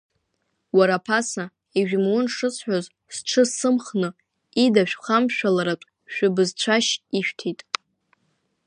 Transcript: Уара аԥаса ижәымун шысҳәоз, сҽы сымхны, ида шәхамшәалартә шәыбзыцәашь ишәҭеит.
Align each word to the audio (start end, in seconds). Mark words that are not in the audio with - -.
Уара 0.77 0.93
аԥаса 0.97 1.43
ижәымун 1.79 2.25
шысҳәоз, 2.35 2.85
сҽы 3.15 3.43
сымхны, 3.57 4.09
ида 4.63 4.83
шәхамшәалартә 4.89 5.85
шәыбзыцәашь 6.13 6.91
ишәҭеит. 7.17 7.61